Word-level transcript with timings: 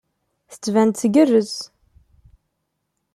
Tettban-d 0.51 0.95
tgerrez. 0.97 1.55